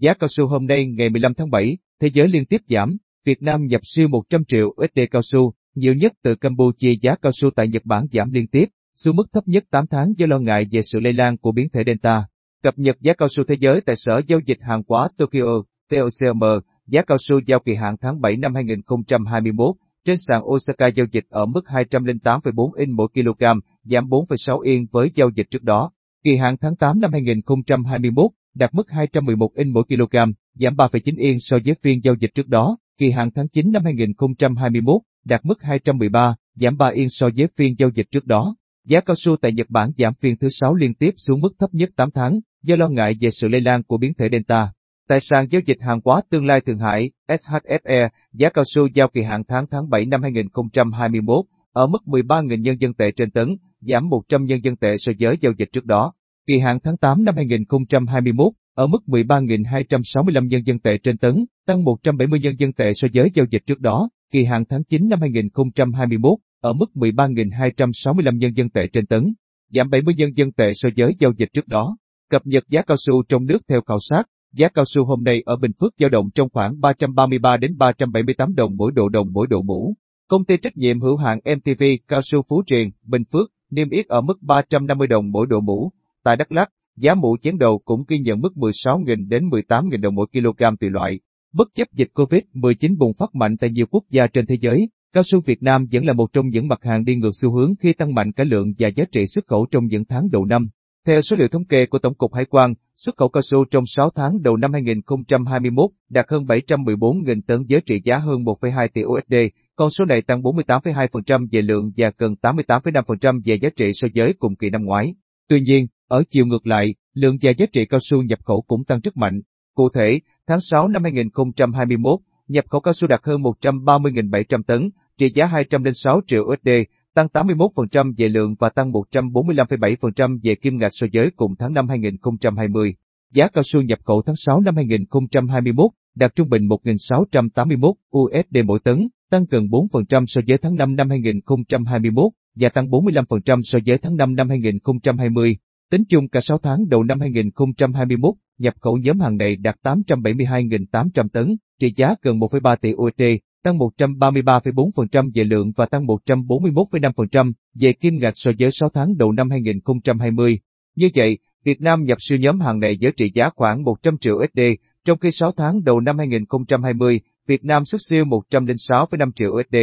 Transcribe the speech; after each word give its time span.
Giá 0.00 0.14
cao 0.14 0.28
su 0.28 0.46
hôm 0.46 0.66
nay 0.66 0.86
ngày 0.86 1.10
15 1.10 1.34
tháng 1.34 1.50
7, 1.50 1.78
thế 2.00 2.08
giới 2.12 2.28
liên 2.28 2.44
tiếp 2.44 2.60
giảm, 2.68 2.96
Việt 3.24 3.42
Nam 3.42 3.66
nhập 3.66 3.80
siêu 3.84 4.08
100 4.08 4.44
triệu 4.44 4.66
USD 4.68 5.00
cao 5.10 5.22
su, 5.22 5.52
nhiều 5.74 5.94
nhất 5.94 6.12
từ 6.22 6.34
Campuchia 6.34 6.94
giá 7.02 7.14
cao 7.22 7.32
su 7.32 7.50
tại 7.50 7.68
Nhật 7.68 7.84
Bản 7.84 8.06
giảm 8.12 8.30
liên 8.30 8.46
tiếp, 8.46 8.64
xuống 8.94 9.16
mức 9.16 9.24
thấp 9.32 9.48
nhất 9.48 9.64
8 9.70 9.86
tháng 9.86 10.12
do 10.16 10.26
lo 10.26 10.38
ngại 10.38 10.66
về 10.70 10.80
sự 10.82 11.00
lây 11.00 11.12
lan 11.12 11.36
của 11.38 11.52
biến 11.52 11.68
thể 11.72 11.82
Delta. 11.86 12.24
Cập 12.62 12.78
nhật 12.78 13.00
giá 13.00 13.12
cao 13.14 13.28
su 13.28 13.44
thế 13.44 13.56
giới 13.60 13.80
tại 13.80 13.96
Sở 13.96 14.20
Giao 14.26 14.40
dịch 14.46 14.58
Hàng 14.60 14.82
hóa 14.88 15.08
Tokyo, 15.18 15.62
TOCM, 15.90 16.42
giá 16.86 17.02
cao 17.02 17.18
su 17.28 17.40
giao 17.46 17.60
kỳ 17.60 17.74
hạn 17.74 17.96
tháng 18.00 18.20
7 18.20 18.36
năm 18.36 18.54
2021 18.54 19.76
trên 20.04 20.16
sàn 20.28 20.42
Osaka 20.44 20.86
giao 20.86 21.06
dịch 21.12 21.24
ở 21.28 21.46
mức 21.46 21.64
208,4 21.66 22.72
in 22.72 22.90
mỗi 22.90 23.08
kg, 23.14 23.44
giảm 23.84 24.04
4,6 24.08 24.60
yên 24.60 24.86
với 24.92 25.10
giao 25.14 25.30
dịch 25.36 25.46
trước 25.50 25.62
đó. 25.62 25.90
Kỳ 26.24 26.36
hạn 26.36 26.56
tháng 26.60 26.76
8 26.76 27.00
năm 27.00 27.12
2021 27.12 28.30
đạt 28.54 28.74
mức 28.74 28.90
211 28.90 29.54
in 29.54 29.72
mỗi 29.72 29.84
kg, 29.88 30.16
giảm 30.54 30.74
3,9 30.74 31.14
yên 31.18 31.36
so 31.40 31.56
với 31.64 31.74
phiên 31.82 32.00
giao 32.04 32.14
dịch 32.20 32.30
trước 32.34 32.48
đó. 32.48 32.76
Kỳ 32.98 33.10
hạn 33.10 33.30
tháng 33.34 33.48
9 33.48 33.72
năm 33.72 33.84
2021 33.84 35.02
đạt 35.24 35.40
mức 35.44 35.62
213, 35.62 36.34
giảm 36.54 36.76
3 36.76 36.88
yên 36.88 37.06
so 37.10 37.28
với 37.36 37.46
phiên 37.56 37.74
giao 37.78 37.90
dịch 37.94 38.06
trước 38.10 38.26
đó. 38.26 38.56
Giá 38.86 39.00
cao 39.00 39.14
su 39.18 39.36
tại 39.36 39.52
Nhật 39.52 39.70
Bản 39.70 39.90
giảm 39.98 40.14
phiên 40.14 40.36
thứ 40.36 40.48
6 40.50 40.74
liên 40.74 40.94
tiếp 40.94 41.14
xuống 41.16 41.40
mức 41.40 41.54
thấp 41.58 41.74
nhất 41.74 41.90
8 41.96 42.10
tháng, 42.10 42.40
do 42.62 42.76
lo 42.76 42.88
ngại 42.88 43.14
về 43.20 43.28
sự 43.30 43.48
lây 43.48 43.60
lan 43.60 43.82
của 43.82 43.98
biến 43.98 44.14
thể 44.14 44.28
Delta. 44.32 44.72
Tại 45.08 45.20
sàn 45.20 45.46
giao 45.50 45.60
dịch 45.66 45.78
hàng 45.80 46.00
hóa 46.04 46.20
tương 46.30 46.46
lai 46.46 46.60
Thượng 46.60 46.78
Hải, 46.78 47.10
SHFE, 47.28 48.08
giá 48.32 48.48
cao 48.48 48.64
su 48.74 48.86
giao 48.94 49.08
kỳ 49.08 49.22
hạn 49.22 49.42
tháng 49.48 49.66
tháng 49.70 49.90
7 49.90 50.06
năm 50.06 50.22
2021 50.22 51.44
ở 51.72 51.86
mức 51.86 51.98
13.000 52.06 52.60
nhân 52.60 52.76
dân 52.80 52.94
tệ 52.94 53.10
trên 53.10 53.30
tấn, 53.30 53.56
giảm 53.80 54.08
100 54.08 54.44
nhân 54.44 54.64
dân 54.64 54.76
tệ 54.76 54.96
so 54.98 55.12
với 55.20 55.36
giao 55.40 55.52
dịch 55.58 55.68
trước 55.72 55.84
đó. 55.84 56.12
Kỳ 56.46 56.58
hạn 56.58 56.78
tháng 56.84 56.96
8 56.96 57.24
năm 57.24 57.36
2021 57.36 58.52
ở 58.74 58.86
mức 58.86 58.98
13.265 59.06 60.46
nhân 60.46 60.62
dân 60.66 60.78
tệ 60.78 60.98
trên 60.98 61.18
tấn, 61.18 61.44
tăng 61.66 61.84
170 61.84 62.40
nhân 62.40 62.54
dân 62.58 62.72
tệ 62.72 62.92
so 62.94 63.08
với 63.14 63.30
giao 63.34 63.46
dịch 63.50 63.62
trước 63.66 63.80
đó. 63.80 64.08
Kỳ 64.32 64.44
hạn 64.44 64.64
tháng 64.68 64.84
9 64.84 65.08
năm 65.08 65.20
2021 65.20 66.38
ở 66.60 66.72
mức 66.72 66.86
13.265 66.94 68.36
nhân 68.38 68.56
dân 68.56 68.70
tệ 68.70 68.86
trên 68.92 69.06
tấn, 69.06 69.34
giảm 69.74 69.90
70 69.90 70.14
nhân 70.14 70.30
dân 70.36 70.52
tệ 70.52 70.72
so 70.74 70.88
với 70.96 71.12
giao 71.18 71.32
dịch 71.36 71.48
trước 71.52 71.68
đó. 71.68 71.96
Cập 72.30 72.46
nhật 72.46 72.64
giá 72.68 72.82
cao 72.82 72.96
su 73.06 73.22
trong 73.28 73.46
nước 73.46 73.58
theo 73.68 73.80
khảo 73.80 73.98
sát, 74.00 74.22
giá 74.54 74.68
cao 74.68 74.84
su 74.86 75.04
hôm 75.04 75.24
nay 75.24 75.42
ở 75.46 75.56
Bình 75.56 75.72
Phước 75.80 75.94
dao 75.98 76.08
động 76.08 76.30
trong 76.34 76.48
khoảng 76.52 76.80
333 76.80 77.56
đến 77.56 77.78
378 77.78 78.54
đồng 78.54 78.76
mỗi 78.76 78.92
độ 78.92 79.08
đồng 79.08 79.26
mỗi 79.32 79.46
độ 79.46 79.62
mũ. 79.62 79.94
Công 80.28 80.44
ty 80.44 80.56
trách 80.56 80.76
nhiệm 80.76 81.00
hữu 81.00 81.16
hạn 81.16 81.38
MTV 81.56 81.82
Cao 82.08 82.20
su 82.22 82.42
Phú 82.48 82.62
Triền, 82.66 82.90
Bình 83.02 83.22
Phước, 83.32 83.50
niêm 83.70 83.90
yết 83.90 84.06
ở 84.06 84.20
mức 84.20 84.42
350 84.42 85.06
đồng 85.06 85.30
mỗi 85.30 85.46
độ 85.46 85.60
mũ. 85.60 85.92
Tại 86.24 86.36
Đắk 86.36 86.52
Lắk, 86.52 86.68
giá 86.96 87.14
mũ 87.14 87.36
chén 87.42 87.58
đầu 87.58 87.80
cũng 87.84 88.04
ghi 88.08 88.18
nhận 88.18 88.40
mức 88.40 88.52
16.000 88.56 89.28
đến 89.28 89.48
18.000 89.48 90.00
đồng 90.00 90.14
mỗi 90.14 90.26
kg 90.32 90.76
tùy 90.80 90.90
loại. 90.90 91.20
Bất 91.52 91.68
chấp 91.74 91.88
dịch 91.92 92.08
Covid-19 92.14 92.98
bùng 92.98 93.12
phát 93.18 93.34
mạnh 93.34 93.56
tại 93.56 93.70
nhiều 93.70 93.86
quốc 93.90 94.04
gia 94.10 94.26
trên 94.26 94.46
thế 94.46 94.56
giới, 94.60 94.88
cao 95.12 95.22
su 95.22 95.40
Việt 95.46 95.62
Nam 95.62 95.86
vẫn 95.92 96.06
là 96.06 96.12
một 96.12 96.32
trong 96.32 96.48
những 96.48 96.68
mặt 96.68 96.78
hàng 96.82 97.04
đi 97.04 97.16
ngược 97.16 97.30
xu 97.40 97.52
hướng 97.52 97.74
khi 97.80 97.92
tăng 97.92 98.14
mạnh 98.14 98.32
cả 98.32 98.44
lượng 98.44 98.72
và 98.78 98.88
giá 98.88 99.04
trị 99.12 99.26
xuất 99.26 99.46
khẩu 99.46 99.66
trong 99.70 99.86
những 99.86 100.04
tháng 100.04 100.30
đầu 100.32 100.44
năm. 100.44 100.68
Theo 101.06 101.20
số 101.20 101.36
liệu 101.36 101.48
thống 101.48 101.64
kê 101.64 101.86
của 101.86 101.98
Tổng 101.98 102.14
cục 102.14 102.34
Hải 102.34 102.44
quan, 102.44 102.74
xuất 102.96 103.16
khẩu 103.16 103.28
cao 103.28 103.42
su 103.42 103.64
trong 103.64 103.84
6 103.86 104.10
tháng 104.14 104.42
đầu 104.42 104.56
năm 104.56 104.72
2021 104.72 105.90
đạt 106.08 106.26
hơn 106.28 106.44
714.000 106.44 107.40
tấn 107.46 107.64
với 107.68 107.80
trị 107.80 108.00
giá 108.04 108.18
hơn 108.18 108.44
1,2 108.44 108.88
tỷ 108.94 109.02
USD, 109.04 109.34
con 109.76 109.90
số 109.90 110.04
này 110.04 110.22
tăng 110.22 110.42
48,2% 110.42 111.46
về 111.52 111.62
lượng 111.62 111.92
và 111.96 112.12
gần 112.18 112.34
88,5% 112.42 113.40
về 113.44 113.54
giá 113.54 113.68
trị 113.76 113.90
so 113.94 114.08
với 114.14 114.34
cùng 114.38 114.56
kỳ 114.56 114.70
năm 114.70 114.84
ngoái. 114.84 115.14
Tuy 115.48 115.60
nhiên, 115.60 115.86
ở 116.10 116.22
chiều 116.30 116.46
ngược 116.46 116.66
lại, 116.66 116.94
lượng 117.14 117.36
và 117.42 117.50
giá 117.50 117.66
trị 117.72 117.86
cao 117.86 118.00
su 118.02 118.22
nhập 118.22 118.38
khẩu 118.44 118.64
cũng 118.66 118.84
tăng 118.84 119.00
rất 119.00 119.16
mạnh. 119.16 119.40
Cụ 119.74 119.88
thể, 119.94 120.20
tháng 120.46 120.60
6 120.60 120.88
năm 120.88 121.02
2021, 121.02 122.20
nhập 122.48 122.64
khẩu 122.70 122.80
cao 122.80 122.92
su 122.92 123.08
đạt 123.08 123.20
hơn 123.24 123.42
130.700 123.42 124.62
tấn, 124.62 124.90
trị 125.18 125.32
giá 125.34 125.46
206 125.46 126.20
triệu 126.26 126.42
USD, 126.42 126.68
tăng 127.14 127.26
81% 127.32 128.12
về 128.16 128.28
lượng 128.28 128.54
và 128.58 128.68
tăng 128.68 128.92
145,7% 128.92 130.38
về 130.42 130.54
kim 130.54 130.78
ngạch 130.78 130.92
so 130.94 131.06
với 131.12 131.30
cùng 131.36 131.54
tháng 131.58 131.72
năm 131.72 131.88
2020. 131.88 132.94
Giá 133.32 133.48
cao 133.48 133.62
su 133.64 133.82
nhập 133.82 133.98
khẩu 134.04 134.22
tháng 134.26 134.36
6 134.36 134.60
năm 134.60 134.76
2021 134.76 135.90
đạt 136.14 136.34
trung 136.34 136.48
bình 136.48 136.62
1.681 136.68 137.92
USD 138.18 138.56
mỗi 138.64 138.78
tấn, 138.84 139.08
tăng 139.30 139.44
gần 139.50 139.64
4% 139.64 140.24
so 140.26 140.40
với 140.46 140.58
tháng 140.58 140.74
5 140.74 140.96
năm 140.96 141.10
2021 141.10 142.32
và 142.54 142.68
tăng 142.68 142.86
45% 142.86 143.60
so 143.62 143.78
với 143.86 143.98
tháng 143.98 144.16
5 144.16 144.34
năm 144.34 144.48
2020. 144.48 145.56
Tính 145.90 146.04
chung 146.08 146.28
cả 146.28 146.40
6 146.40 146.58
tháng 146.58 146.88
đầu 146.88 147.02
năm 147.02 147.20
2021, 147.20 148.34
nhập 148.58 148.74
khẩu 148.80 148.98
nhóm 148.98 149.20
hàng 149.20 149.36
này 149.36 149.56
đạt 149.56 149.76
872.800 149.82 151.28
tấn, 151.32 151.56
trị 151.80 151.92
giá 151.96 152.14
gần 152.22 152.38
1,3 152.38 152.76
tỷ 152.76 152.92
USD, 152.92 153.22
tăng 153.62 153.78
133,4% 153.78 155.30
về 155.34 155.44
lượng 155.44 155.72
và 155.76 155.86
tăng 155.86 156.06
141,5% 156.06 157.52
về 157.80 157.92
kim 157.92 158.18
ngạch 158.20 158.32
so 158.36 158.50
với 158.58 158.70
6 158.72 158.88
tháng 158.88 159.16
đầu 159.16 159.32
năm 159.32 159.50
2020. 159.50 160.58
Như 160.96 161.08
vậy, 161.14 161.38
Việt 161.64 161.80
Nam 161.80 162.04
nhập 162.04 162.18
siêu 162.20 162.38
nhóm 162.38 162.60
hàng 162.60 162.80
này 162.80 162.98
với 163.00 163.12
trị 163.12 163.30
giá 163.34 163.50
khoảng 163.56 163.82
100 163.82 164.18
triệu 164.18 164.36
USD, 164.36 164.60
trong 165.04 165.18
khi 165.18 165.30
6 165.30 165.52
tháng 165.52 165.84
đầu 165.84 166.00
năm 166.00 166.18
2020, 166.18 167.20
Việt 167.46 167.64
Nam 167.64 167.84
xuất 167.84 167.98
siêu 168.08 168.24
106,5 168.24 169.32
triệu 169.32 169.50
USD. 169.50 169.76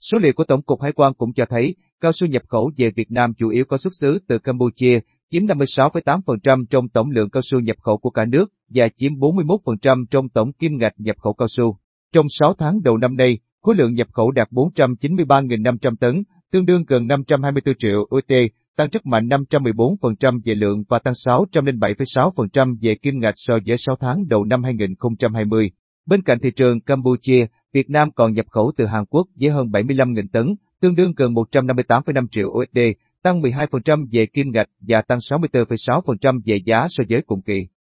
Số 0.00 0.18
liệu 0.18 0.32
của 0.32 0.44
Tổng 0.44 0.62
cục 0.62 0.82
Hải 0.82 0.92
quan 0.92 1.14
cũng 1.14 1.32
cho 1.32 1.44
thấy, 1.44 1.74
cao 2.00 2.12
su 2.12 2.26
nhập 2.26 2.42
khẩu 2.48 2.70
về 2.76 2.90
Việt 2.90 3.10
Nam 3.10 3.34
chủ 3.34 3.48
yếu 3.48 3.64
có 3.64 3.76
xuất 3.76 3.90
xứ 4.00 4.18
từ 4.28 4.38
Campuchia, 4.38 5.00
chiếm 5.30 5.42
56,8% 5.46 6.64
trong 6.70 6.88
tổng 6.88 7.10
lượng 7.10 7.30
cao 7.30 7.40
su 7.50 7.60
nhập 7.60 7.76
khẩu 7.80 7.98
của 7.98 8.10
cả 8.10 8.24
nước 8.24 8.52
và 8.68 8.88
chiếm 8.96 9.12
41% 9.12 10.04
trong 10.10 10.28
tổng 10.28 10.52
kim 10.52 10.76
ngạch 10.76 10.92
nhập 10.98 11.16
khẩu 11.18 11.32
cao 11.32 11.48
su. 11.56 11.78
Trong 12.12 12.26
6 12.28 12.54
tháng 12.58 12.82
đầu 12.82 12.96
năm 12.96 13.16
nay, 13.16 13.38
khối 13.62 13.74
lượng 13.74 13.94
nhập 13.94 14.08
khẩu 14.12 14.30
đạt 14.30 14.48
493.500 14.50 15.96
tấn, 16.00 16.22
tương 16.52 16.66
đương 16.66 16.84
gần 16.88 17.06
524 17.06 17.74
triệu 17.78 18.00
USD, 18.16 18.32
tăng 18.76 18.88
rất 18.92 19.06
mạnh 19.06 19.28
514% 19.28 20.40
về 20.44 20.54
lượng 20.54 20.84
và 20.88 20.98
tăng 20.98 21.14
607,6% 21.14 22.76
về 22.82 22.94
kim 22.94 23.18
ngạch 23.18 23.34
so 23.36 23.54
với 23.66 23.76
6 23.78 23.96
tháng 23.96 24.28
đầu 24.28 24.44
năm 24.44 24.62
2020. 24.62 25.70
Bên 26.06 26.22
cạnh 26.22 26.38
thị 26.42 26.50
trường 26.50 26.80
Campuchia, 26.80 27.46
Việt 27.72 27.90
Nam 27.90 28.10
còn 28.12 28.32
nhập 28.32 28.46
khẩu 28.50 28.72
từ 28.76 28.86
Hàn 28.86 29.04
Quốc 29.06 29.26
với 29.40 29.50
hơn 29.50 29.66
75.000 29.66 30.22
tấn, 30.32 30.54
tương 30.80 30.94
đương 30.94 31.12
gần 31.16 31.32
158,5 31.32 32.26
triệu 32.30 32.48
USD, 32.48 32.78
tăng 33.22 33.40
12% 33.42 34.06
về 34.12 34.26
kim 34.26 34.46
ngạch 34.52 34.68
và 34.80 35.02
tăng 35.02 35.18
64,6% 35.18 36.40
về 36.46 36.58
giá 36.66 36.86
so 36.88 37.04
với 37.08 37.22
cùng 37.26 37.42
kỳ. 37.42 37.66